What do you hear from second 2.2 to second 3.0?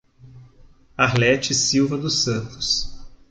Santos